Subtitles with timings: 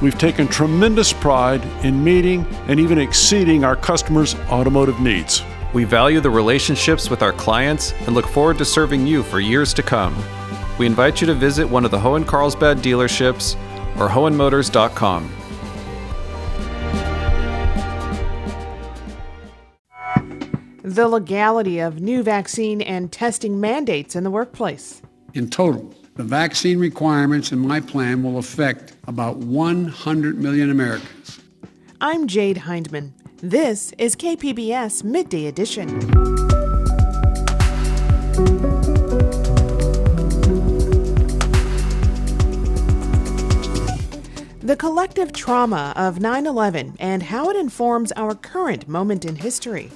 [0.00, 5.42] we've taken tremendous pride in meeting and even exceeding our customers' automotive needs.
[5.74, 9.74] We value the relationships with our clients and look forward to serving you for years
[9.74, 10.16] to come.
[10.78, 13.56] We invite you to visit one of the Hoehn Carlsbad dealerships
[13.98, 15.30] or hoehnmotors.com.
[20.84, 25.02] The legality of new vaccine and testing mandates in the workplace.
[25.34, 31.38] In total, the vaccine requirements in my plan will affect about 100 million Americans.
[32.00, 33.14] I'm Jade Hindman.
[33.40, 35.86] This is KPBS Midday Edition.
[44.58, 49.92] The collective trauma of 9 11 and how it informs our current moment in history.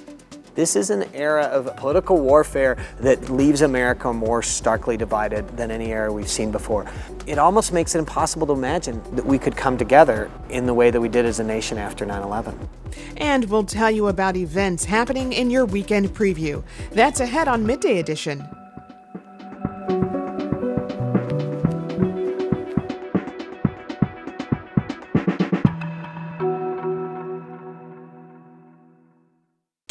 [0.55, 5.91] This is an era of political warfare that leaves America more starkly divided than any
[5.91, 6.85] era we've seen before.
[7.25, 10.91] It almost makes it impossible to imagine that we could come together in the way
[10.91, 12.69] that we did as a nation after 9 11.
[13.17, 16.63] And we'll tell you about events happening in your weekend preview.
[16.91, 18.47] That's ahead on Midday Edition.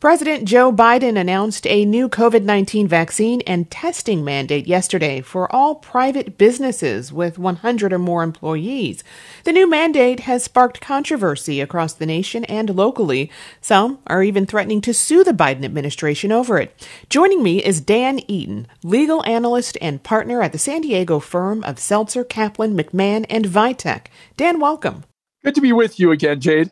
[0.00, 5.74] President Joe Biden announced a new COVID 19 vaccine and testing mandate yesterday for all
[5.74, 9.02] private businesses with 100 or more employees.
[9.42, 13.28] The new mandate has sparked controversy across the nation and locally.
[13.60, 16.86] Some are even threatening to sue the Biden administration over it.
[17.10, 21.80] Joining me is Dan Eaton, legal analyst and partner at the San Diego firm of
[21.80, 24.06] Seltzer, Caplan, McMahon, and Vitek.
[24.36, 25.02] Dan, welcome.
[25.42, 26.70] Good to be with you again, Jade.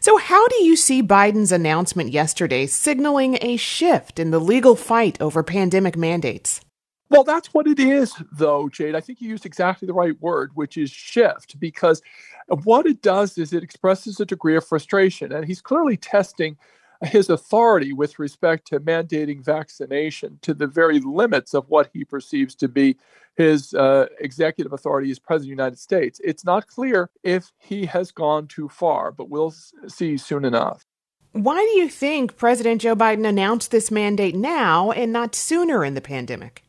[0.00, 5.20] So, how do you see Biden's announcement yesterday signaling a shift in the legal fight
[5.20, 6.60] over pandemic mandates?
[7.10, 8.94] Well, that's what it is, though, Jade.
[8.94, 12.02] I think you used exactly the right word, which is shift, because
[12.64, 15.32] what it does is it expresses a degree of frustration.
[15.32, 16.56] And he's clearly testing
[17.04, 22.54] his authority with respect to mandating vaccination to the very limits of what he perceives
[22.56, 22.96] to be
[23.36, 26.20] his uh, executive authority as president of the United States.
[26.24, 29.54] It's not clear if he has gone too far, but we'll
[29.86, 30.84] see soon enough.
[31.32, 35.94] Why do you think President Joe Biden announced this mandate now and not sooner in
[35.94, 36.64] the pandemic?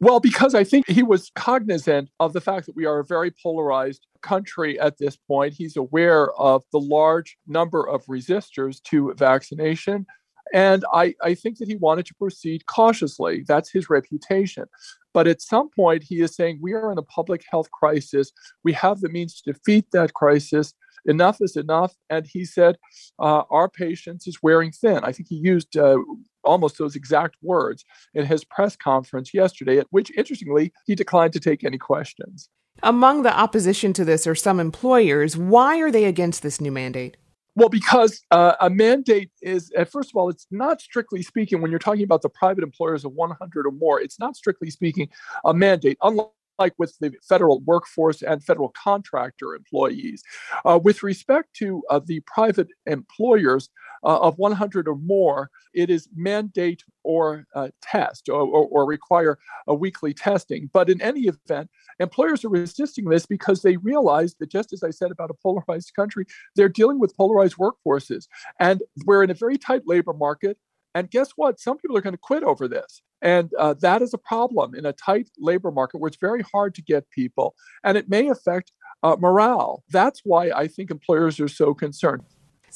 [0.00, 3.32] Well, because I think he was cognizant of the fact that we are a very
[3.42, 5.54] polarized country at this point.
[5.54, 10.06] He's aware of the large number of resistors to vaccination.
[10.54, 13.44] And I, I think that he wanted to proceed cautiously.
[13.46, 14.66] That's his reputation.
[15.12, 18.30] But at some point, he is saying we are in a public health crisis.
[18.62, 20.74] We have the means to defeat that crisis.
[21.06, 21.94] Enough is enough.
[22.08, 22.76] And he said,
[23.18, 25.00] uh, Our patience is wearing thin.
[25.02, 25.98] I think he used uh,
[26.44, 27.84] almost those exact words
[28.14, 32.48] in his press conference yesterday, at which, interestingly, he declined to take any questions.
[32.82, 35.36] Among the opposition to this are some employers.
[35.36, 37.16] Why are they against this new mandate?
[37.56, 41.72] Well, because uh, a mandate is, uh, first of all, it's not strictly speaking, when
[41.72, 45.08] you're talking about the private employers of 100 or more, it's not strictly speaking
[45.44, 46.28] a mandate, unlike
[46.58, 50.22] like with the federal workforce and federal contractor employees.
[50.64, 53.70] Uh, with respect to uh, the private employers
[54.04, 59.38] uh, of 100 or more, it is mandate or uh, test or, or, or, require
[59.66, 60.68] a weekly testing.
[60.72, 64.90] But in any event, employers are resisting this because they realize that, just as I
[64.90, 68.26] said about a polarized country, they're dealing with polarized workforces.
[68.60, 70.58] And we're in a very tight labor market.
[70.94, 71.60] And guess what?
[71.60, 73.02] Some people are going to quit over this.
[73.20, 76.74] And uh, that is a problem in a tight labor market where it's very hard
[76.76, 78.72] to get people, and it may affect
[79.02, 79.84] uh, morale.
[79.90, 82.22] That's why I think employers are so concerned.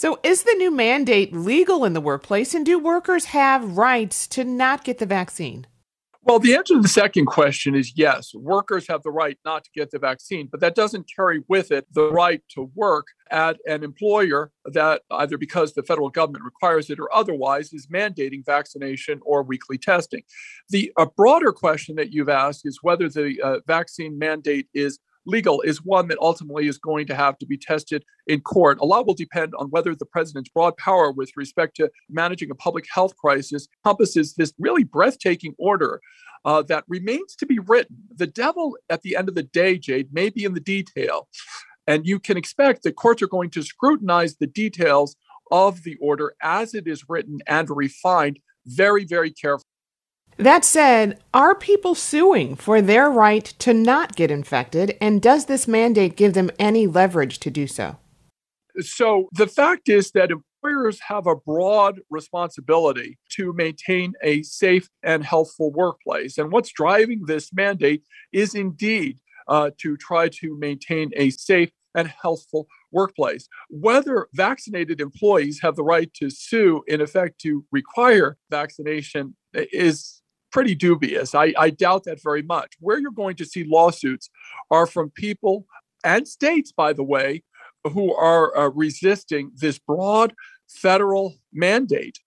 [0.02, 4.43] So, is the new mandate legal in the workplace, and do workers have rights to
[4.43, 5.64] not get the vaccine?
[6.25, 8.34] Well, the answer to the second question is yes.
[8.34, 11.87] Workers have the right not to get the vaccine, but that doesn't carry with it
[11.93, 16.99] the right to work at an employer that either because the federal government requires it
[16.99, 20.25] or otherwise is mandating vaccination or weekly testing.
[20.70, 25.60] The a broader question that you've asked is whether the uh, vaccine mandate is legal
[25.62, 28.78] is one that ultimately is going to have to be tested in court.
[28.80, 32.54] A lot will depend on whether the president's broad power with respect to managing a
[32.54, 36.00] public health crisis encompasses this really breathtaking order
[36.44, 37.96] uh, that remains to be written.
[38.14, 41.28] The devil, at the end of the day, Jade, may be in the detail.
[41.86, 45.16] And you can expect that courts are going to scrutinize the details
[45.50, 49.66] of the order as it is written and refined very, very carefully.
[50.38, 54.96] That said, are people suing for their right to not get infected?
[55.00, 57.96] And does this mandate give them any leverage to do so?
[58.81, 65.23] So the fact is that employers have a broad responsibility to maintain a safe and
[65.25, 66.38] healthful workplace.
[66.38, 68.02] And what's driving this mandate
[68.32, 69.19] is indeed
[69.49, 73.49] uh, to try to maintain a safe and healthful workplace.
[73.69, 80.21] Whether vaccinated employees have the right to sue, in effect, to require vaccination is
[80.52, 81.34] pretty dubious.
[81.34, 82.75] I, I doubt that very much.
[82.78, 84.31] Where you're going to see lawsuits
[84.70, 85.66] are from people
[86.04, 87.43] and states, by the way,
[87.84, 90.34] who are uh, resisting this broad
[90.69, 92.19] federal mandate.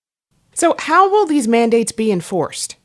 [0.53, 2.77] So, how will these mandates be enforced?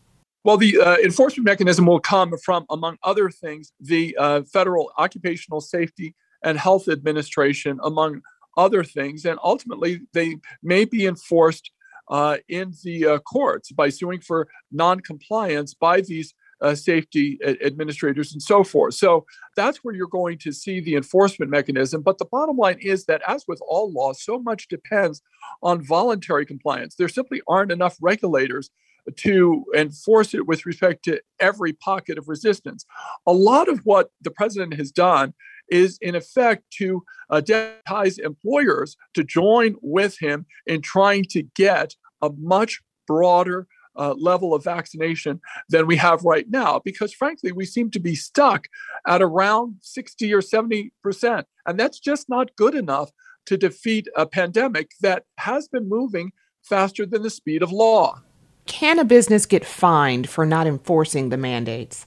[0.42, 5.60] Well, the uh, enforcement mechanism will come from, among other things, the uh, Federal Occupational
[5.60, 8.22] Safety and Health Administration, among
[8.56, 9.24] other things.
[9.26, 11.70] And ultimately, they may be enforced
[12.10, 18.42] uh, in the uh, courts by suing for noncompliance by these uh, safety administrators and
[18.42, 18.92] so forth.
[18.92, 19.24] So
[19.56, 22.02] that's where you're going to see the enforcement mechanism.
[22.02, 25.22] But the bottom line is that, as with all laws, so much depends
[25.62, 26.96] on voluntary compliance.
[26.96, 28.70] There simply aren't enough regulators
[29.16, 32.84] to enforce it with respect to every pocket of resistance.
[33.26, 35.32] A lot of what the president has done
[35.70, 41.94] is, in effect, to uh, deputize employers to join with him in trying to get
[42.22, 47.66] a much broader uh, level of vaccination than we have right now because frankly we
[47.66, 48.68] seem to be stuck
[49.06, 53.10] at around 60 or 70 percent and that's just not good enough
[53.46, 56.30] to defeat a pandemic that has been moving
[56.62, 58.22] faster than the speed of law
[58.66, 62.06] can a business get fined for not enforcing the mandates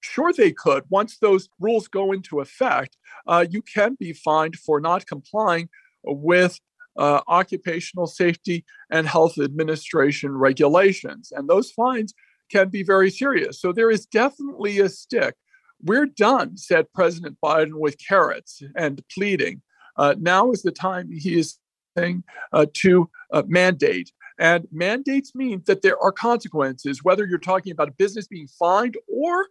[0.00, 0.84] Sure, they could.
[0.88, 2.96] Once those rules go into effect,
[3.26, 5.68] uh, you can be fined for not complying
[6.04, 6.60] with
[6.98, 11.32] uh, occupational safety and health administration regulations.
[11.34, 12.12] And those fines
[12.50, 13.60] can be very serious.
[13.60, 15.34] So there is definitely a stick.
[15.82, 19.62] We're done, said President Biden, with carrots and pleading.
[19.96, 21.58] Uh, now is the time he is
[21.96, 24.12] saying uh, to uh, mandate.
[24.40, 28.96] And mandates mean that there are consequences, whether you're talking about a business being fined
[29.08, 29.46] or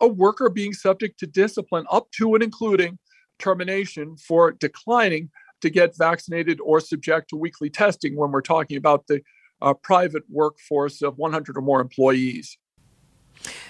[0.00, 2.98] a worker being subject to discipline, up to and including
[3.38, 9.06] termination for declining to get vaccinated or subject to weekly testing when we're talking about
[9.06, 9.20] the
[9.60, 12.56] uh, private workforce of 100 or more employees.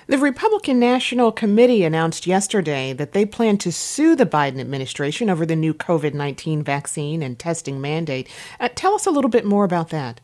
[0.07, 5.45] The Republican National Committee announced yesterday that they plan to sue the Biden administration over
[5.45, 8.29] the new COVID 19 vaccine and testing mandate.
[8.59, 10.21] Uh, tell us a little bit more about that.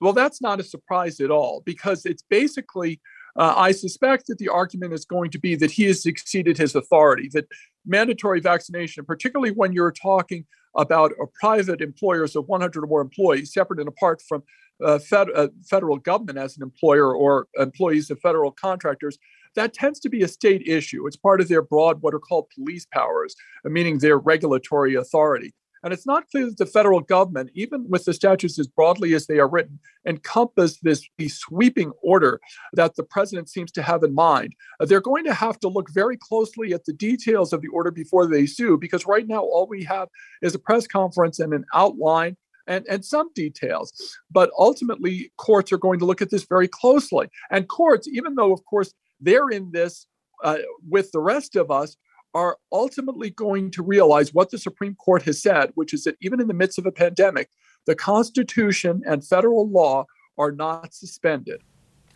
[0.00, 3.00] Well, that's not a surprise at all because it's basically,
[3.38, 6.74] uh, I suspect that the argument is going to be that he has exceeded his
[6.74, 7.46] authority, that
[7.86, 10.44] mandatory vaccination, particularly when you're talking
[10.76, 14.42] about private employers of 100 or more employees, separate and apart from
[14.84, 19.18] uh, fed, uh, federal government as an employer or employees of federal contractors,
[19.54, 21.06] that tends to be a state issue.
[21.06, 25.54] It's part of their broad, what are called police powers, meaning their regulatory authority.
[25.84, 29.26] And it's not clear that the federal government, even with the statutes as broadly as
[29.26, 32.40] they are written, encompass this the sweeping order
[32.72, 34.54] that the president seems to have in mind.
[34.80, 37.90] Uh, they're going to have to look very closely at the details of the order
[37.90, 40.08] before they sue, because right now all we have
[40.40, 42.34] is a press conference and an outline
[42.66, 43.92] and, and some details.
[44.30, 47.28] But ultimately, courts are going to look at this very closely.
[47.50, 50.06] And courts, even though, of course, they're in this
[50.42, 50.58] uh,
[50.88, 51.96] with the rest of us,
[52.34, 56.40] are ultimately going to realize what the Supreme Court has said, which is that even
[56.40, 57.48] in the midst of a pandemic,
[57.86, 61.62] the Constitution and federal law are not suspended.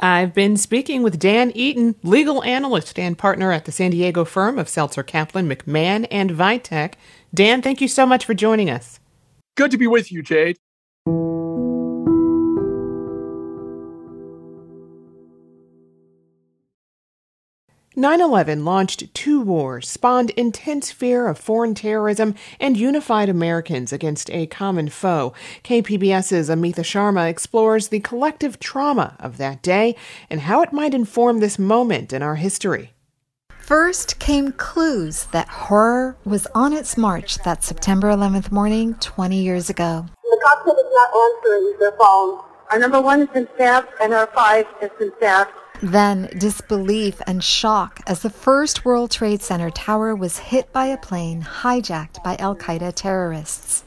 [0.01, 4.59] I've been speaking with Dan Eaton, legal analyst and partner at the San Diego firm
[4.59, 6.95] of Seltzer Caplan, McMahon, and Vitek.
[7.35, 9.01] Dan, thank you so much for joining us.
[9.57, 10.59] Good to be with you, Jade.
[17.99, 24.31] 9 11 launched two wars, spawned intense fear of foreign terrorism, and unified Americans against
[24.31, 25.33] a common foe.
[25.65, 29.97] KPBS's Amita Sharma explores the collective trauma of that day
[30.31, 32.93] and how it might inform this moment in our history.
[33.59, 39.69] First came clues that horror was on its march that September 11th morning 20 years
[39.69, 40.07] ago.
[40.23, 42.43] The cockpit is not answering their phone.
[42.71, 45.51] Our number one has been staffed and our five has been staffed
[45.83, 50.99] Then disbelief and shock as the first World Trade Center tower was hit by a
[50.99, 53.85] plane hijacked by Al Qaeda terrorists.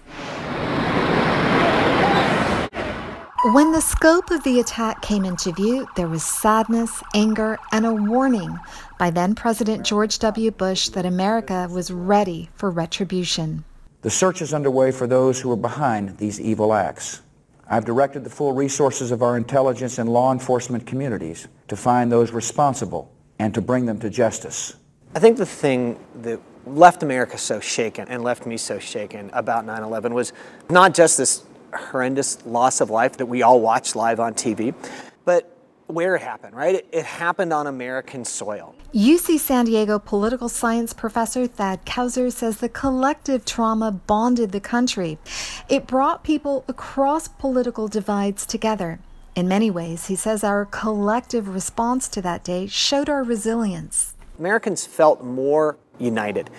[3.53, 7.93] When the scope of the attack came into view, there was sadness, anger, and a
[7.93, 8.57] warning
[8.97, 10.51] by then President George W.
[10.51, 13.65] Bush that America was ready for retribution.
[14.01, 17.21] The search is underway for those who are behind these evil acts.
[17.67, 22.33] I've directed the full resources of our intelligence and law enforcement communities to find those
[22.33, 23.09] responsible
[23.39, 24.75] and to bring them to justice.
[25.15, 29.65] I think the thing that left America so shaken and left me so shaken about
[29.65, 30.33] 9 11 was
[30.69, 34.75] not just this horrendous loss of life that we all watched live on TV,
[35.23, 36.75] but where it happened, right?
[36.75, 38.75] It, it, happened on American soil.
[38.93, 45.17] UC San Diego political science professor Thad Kousser says the collective trauma bonded the country.
[45.69, 48.99] It brought people across political divides together.
[49.41, 54.13] In many ways, he says our collective response to that day showed our resilience.
[54.37, 56.51] Americans felt more united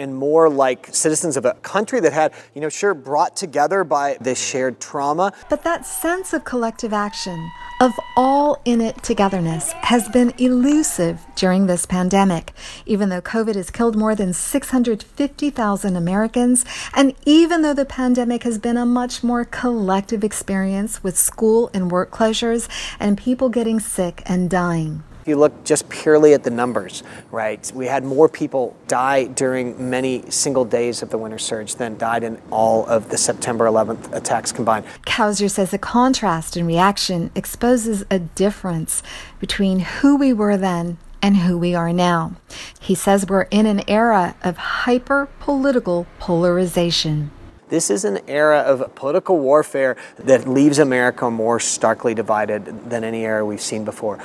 [0.00, 4.16] and more like citizens of a country that had, you know, sure brought together by
[4.20, 5.32] this shared trauma.
[5.50, 11.66] But that sense of collective action, of all in it togetherness, has been elusive during
[11.66, 12.52] this pandemic.
[12.86, 16.64] Even though COVID has killed more than 650,000 Americans,
[16.94, 21.90] and even though the pandemic has been a much more collective experience with school and
[21.90, 25.02] work closures and people getting sick and dying.
[25.20, 29.90] If you look just purely at the numbers, right, we had more people die during
[29.90, 34.14] many single days of the winter surge than died in all of the September 11th
[34.14, 34.86] attacks combined.
[35.06, 39.02] Kousser says the contrast in reaction exposes a difference
[39.38, 42.32] between who we were then and who we are now.
[42.80, 47.30] He says we're in an era of hyper political polarization.
[47.68, 53.24] This is an era of political warfare that leaves America more starkly divided than any
[53.24, 54.18] era we've seen before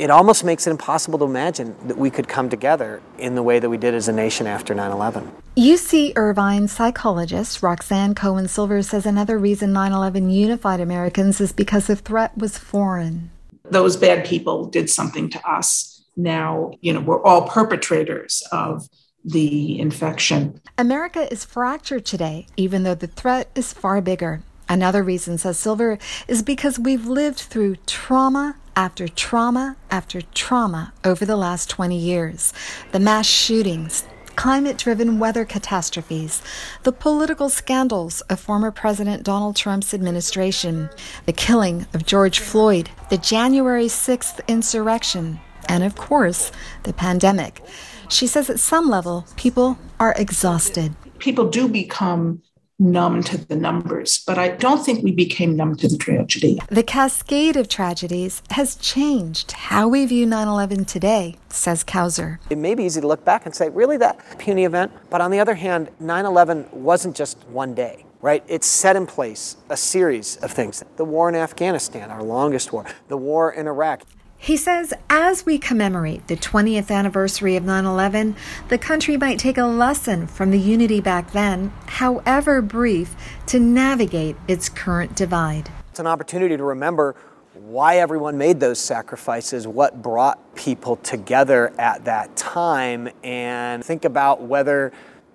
[0.00, 3.58] it almost makes it impossible to imagine that we could come together in the way
[3.58, 5.30] that we did as a nation after 9 11.
[5.58, 11.86] UC Irvine psychologist Roxane Cohen Silver says another reason 9 11 unified Americans is because
[11.86, 13.30] the threat was foreign.
[13.70, 16.02] Those bad people did something to us.
[16.16, 18.88] Now, you know, we're all perpetrators of
[19.22, 20.62] the infection.
[20.78, 24.42] America is fractured today, even though the threat is far bigger.
[24.66, 31.24] Another reason, says Silver, is because we've lived through trauma after trauma after trauma over
[31.24, 32.52] the last 20 years.
[32.92, 34.04] The mass shootings,
[34.36, 36.42] climate driven weather catastrophes,
[36.82, 40.88] the political scandals of former President Donald Trump's administration,
[41.26, 46.50] the killing of George Floyd, the January 6th insurrection, and of course,
[46.84, 47.62] the pandemic.
[48.08, 50.94] She says at some level, people are exhausted.
[51.18, 52.42] People do become
[52.80, 56.60] numb to the numbers, but I don't think we became numb to the tragedy.
[56.68, 62.38] The cascade of tragedies has changed how we view 9 11 today, says Kousser.
[62.48, 64.92] It may be easy to look back and say, really, that puny event?
[65.10, 68.44] But on the other hand, 9 11 wasn't just one day right?
[68.48, 70.84] It set in place a series of things.
[70.96, 74.02] The war in Afghanistan, our longest war, the war in Iraq.
[74.42, 78.34] He says as we commemorate the 20th anniversary of 9 11,
[78.68, 83.14] the country might take a lesson from the unity back then, however brief,
[83.48, 85.70] to navigate its current divide.
[85.90, 87.16] It's an opportunity to remember
[87.52, 94.40] why everyone made those sacrifices, what brought people together at that time, and think about
[94.40, 94.90] whether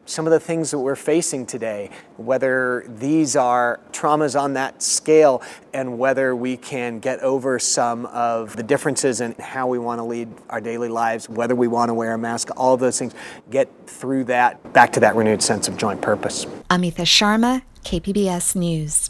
[0.06, 5.42] some of the things that we're facing today, whether these are traumas on that scale,
[5.74, 10.04] and whether we can get over some of the differences in how we want to
[10.04, 13.14] lead our daily lives, whether we want to wear a mask, all of those things,
[13.50, 16.46] get through that, back to that renewed sense of joint purpose.
[16.70, 19.10] Amita Sharma, KPBS News.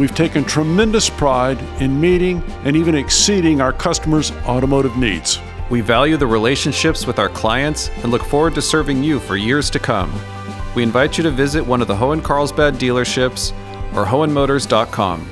[0.00, 5.38] We've taken tremendous pride in meeting and even exceeding our customers' automotive needs.
[5.68, 9.68] We value the relationships with our clients and look forward to serving you for years
[9.68, 10.10] to come.
[10.74, 13.52] We invite you to visit one of the Hoehn Carlsbad dealerships
[13.94, 15.28] or Hoehnmotors.com.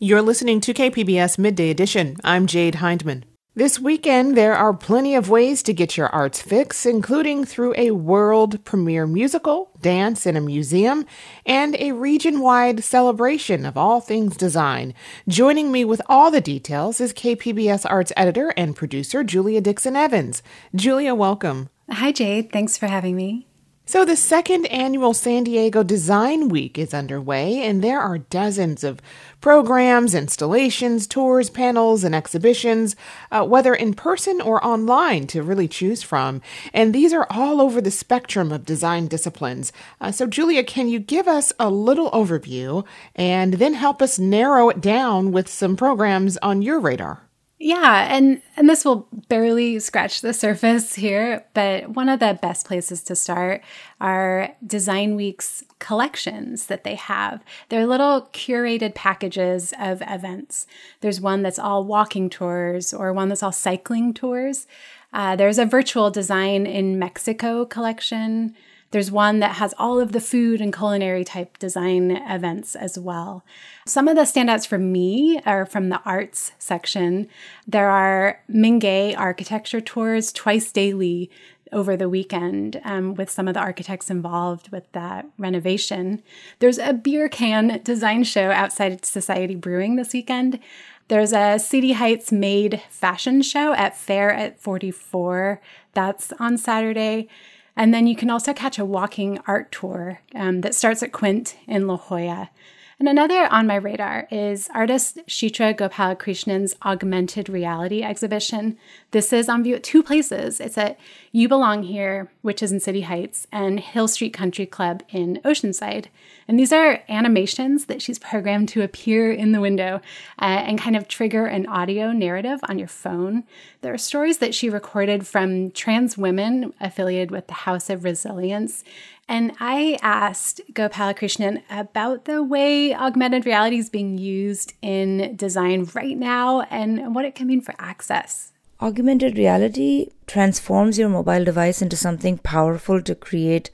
[0.00, 2.16] You're listening to KPBS Midday Edition.
[2.24, 3.26] I'm Jade Hindman.
[3.56, 7.92] This weekend, there are plenty of ways to get your arts fix, including through a
[7.92, 11.06] world premiere musical, dance in a museum,
[11.46, 14.92] and a region wide celebration of all things design.
[15.26, 20.42] Joining me with all the details is KPBS arts editor and producer Julia Dixon Evans.
[20.74, 21.70] Julia, welcome.
[21.90, 22.52] Hi, Jade.
[22.52, 23.46] Thanks for having me.
[23.88, 29.00] So, the second annual San Diego Design Week is underway, and there are dozens of
[29.40, 32.96] programs, installations, tours, panels, and exhibitions,
[33.30, 36.42] uh, whether in person or online, to really choose from.
[36.74, 39.72] And these are all over the spectrum of design disciplines.
[40.00, 44.68] Uh, so, Julia, can you give us a little overview and then help us narrow
[44.68, 47.25] it down with some programs on your radar?
[47.66, 52.64] Yeah, and and this will barely scratch the surface here, but one of the best
[52.64, 53.60] places to start
[54.00, 57.42] are Design Week's collections that they have.
[57.68, 60.68] They're little curated packages of events.
[61.00, 64.68] There's one that's all walking tours or one that's all cycling tours.
[65.12, 68.54] Uh, there's a virtual design in Mexico collection.
[68.92, 73.44] There's one that has all of the food and culinary type design events as well.
[73.86, 77.28] Some of the standouts for me are from the arts section.
[77.66, 81.30] There are Mingei architecture tours twice daily
[81.72, 86.22] over the weekend um, with some of the architects involved with that renovation.
[86.60, 90.60] There's a beer can design show outside Societe Brewing this weekend.
[91.08, 95.60] There's a City Heights made fashion show at Fair at 44.
[95.92, 97.28] That's on Saturday.
[97.76, 101.56] And then you can also catch a walking art tour um, that starts at Quint
[101.66, 102.50] in La Jolla.
[102.98, 108.78] And another on my radar is artist Chitra Gopalakrishnan's augmented reality exhibition.
[109.10, 110.60] This is on view at two places.
[110.60, 110.98] It's at
[111.30, 116.06] You Belong Here, which is in City Heights, and Hill Street Country Club in Oceanside.
[116.48, 120.00] And these are animations that she's programmed to appear in the window
[120.40, 123.44] uh, and kind of trigger an audio narrative on your phone.
[123.82, 128.84] There are stories that she recorded from trans women affiliated with the House of Resilience
[129.28, 136.16] and I asked Gopalakrishnan about the way augmented reality is being used in design right
[136.16, 138.52] now and what it can mean for access.
[138.80, 143.70] Augmented reality transforms your mobile device into something powerful to create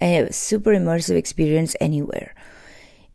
[0.00, 2.34] a super immersive experience anywhere,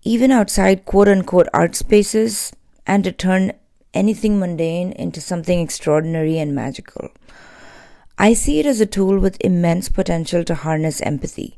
[0.03, 2.53] even outside quote unquote art spaces,
[2.87, 3.51] and to turn
[3.93, 7.09] anything mundane into something extraordinary and magical.
[8.17, 11.57] I see it as a tool with immense potential to harness empathy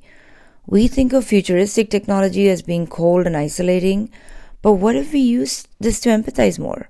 [0.66, 4.10] we think of futuristic technology as being cold and isolating,
[4.62, 6.90] but what if we use this to empathize more?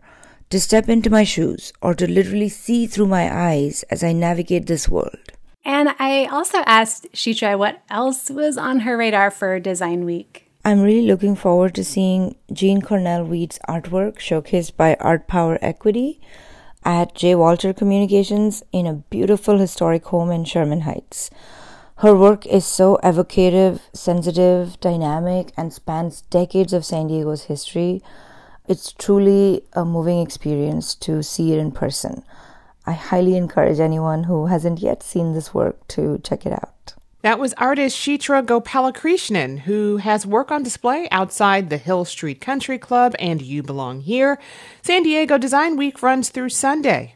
[0.52, 4.68] To step into my shoes or to literally see through my eyes as I navigate
[4.68, 5.34] this world.
[5.66, 10.52] And I also asked Chitra what else was on her radar for Design Week.
[10.66, 16.22] I'm really looking forward to seeing Jean Cornell Weed's artwork showcased by Art Power Equity
[16.86, 17.36] at J.
[17.36, 21.32] Walter Communications in a beautiful historic home in Sherman Heights.
[21.98, 28.02] Her work is so evocative, sensitive, dynamic, and spans decades of San Diego's history.
[28.68, 32.24] It's truly a moving experience to see it in person.
[32.86, 36.94] I highly encourage anyone who hasn't yet seen this work to check it out.
[37.22, 42.78] That was artist Chitra Gopalakrishnan, who has work on display outside the Hill Street Country
[42.78, 44.40] Club and You Belong Here.
[44.82, 47.16] San Diego Design Week runs through Sunday.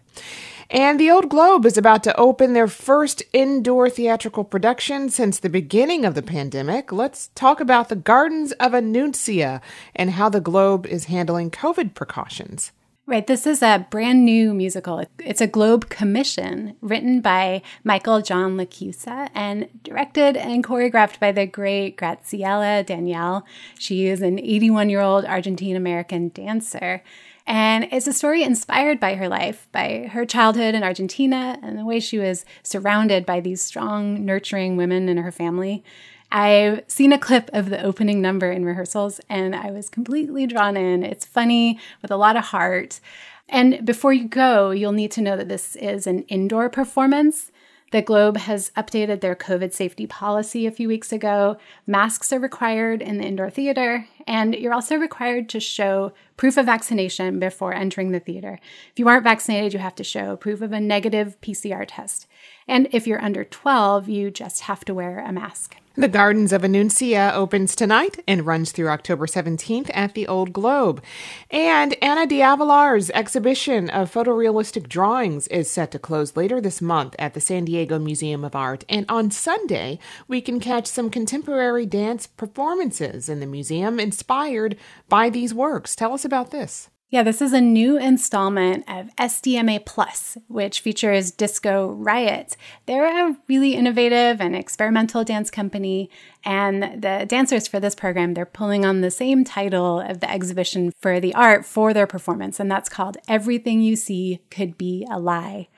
[0.70, 5.50] And the Old Globe is about to open their first indoor theatrical production since the
[5.50, 6.92] beginning of the pandemic.
[6.92, 9.62] Let's talk about the Gardens of Anuncia
[9.96, 12.74] and how the Globe is handling COVID precautions.
[13.06, 13.26] Right.
[13.26, 15.02] This is a brand new musical.
[15.24, 21.46] It's a Globe commission written by Michael John LaChiusa and directed and choreographed by the
[21.46, 23.46] great Graciela Daniele.
[23.80, 27.02] She is an 81 year old Argentine American dancer.
[27.48, 31.86] And it's a story inspired by her life, by her childhood in Argentina, and the
[31.86, 35.82] way she was surrounded by these strong, nurturing women in her family.
[36.30, 40.76] I've seen a clip of the opening number in rehearsals, and I was completely drawn
[40.76, 41.04] in.
[41.04, 43.00] It's funny with a lot of heart.
[43.48, 47.50] And before you go, you'll need to know that this is an indoor performance.
[47.92, 51.58] The Globe has updated their COVID safety policy a few weeks ago.
[51.86, 56.66] Masks are required in the indoor theater, and you're also required to show proof of
[56.66, 58.60] vaccination before entering the theater.
[58.92, 62.28] If you aren't vaccinated, you have to show proof of a negative PCR test.
[62.68, 65.78] And if you're under 12, you just have to wear a mask.
[66.00, 71.04] The Gardens of Anuncia opens tonight and runs through October 17th at the Old Globe.
[71.50, 77.16] And Ana de Alvear's exhibition of photorealistic drawings is set to close later this month
[77.18, 78.86] at the San Diego Museum of Art.
[78.88, 84.78] And on Sunday, we can catch some contemporary dance performances in the museum inspired
[85.10, 85.96] by these works.
[85.96, 86.92] Tell us about this.
[87.10, 92.58] Yeah, this is a new installment of SDMA Plus, which features Disco Riot.
[92.86, 96.10] They're a really innovative and experimental dance company,
[96.44, 100.92] and the dancers for this program, they're pulling on the same title of the exhibition
[101.00, 105.18] for the art for their performance, and that's called Everything You See Could Be a
[105.18, 105.70] Lie.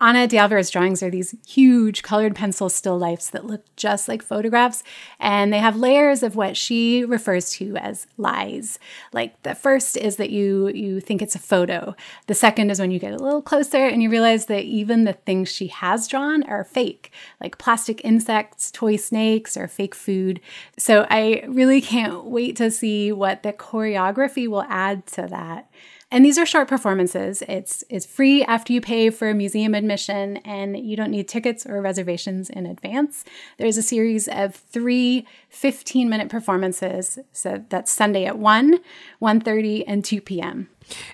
[0.00, 4.22] Ana de Alvear drawings are these huge colored pencil still lifes that look just like
[4.22, 4.84] photographs,
[5.18, 8.78] and they have layers of what she refers to as lies.
[9.12, 11.96] Like the first is that you you think it's a photo.
[12.28, 15.14] The second is when you get a little closer and you realize that even the
[15.14, 20.40] things she has drawn are fake, like plastic insects, toy snakes, or fake food.
[20.78, 25.68] So I really can't wait to see what the choreography will add to that.
[26.10, 27.42] And these are short performances.
[27.48, 31.82] It's it's free after you pay for museum admission and you don't need tickets or
[31.82, 33.24] reservations in advance.
[33.58, 37.18] There's a series of three 15-minute performances.
[37.32, 38.78] So that's Sunday at 1,
[39.20, 40.68] 1:30 and 2 p.m.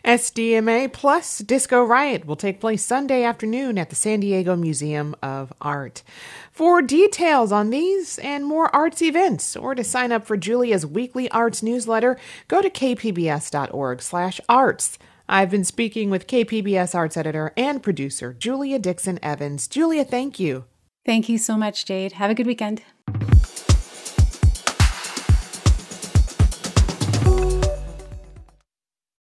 [0.05, 5.53] SDMA plus Disco Riot will take place Sunday afternoon at the San Diego Museum of
[5.61, 6.03] Art.
[6.51, 11.31] For details on these and more arts events, or to sign up for Julia's weekly
[11.31, 14.99] arts newsletter, go to kpbs.org/arts.
[15.29, 19.69] I've been speaking with KPBS arts editor and producer Julia Dixon Evans.
[19.69, 20.65] Julia, thank you.
[21.07, 22.13] Thank you so much, Jade.
[22.13, 22.83] Have a good weekend.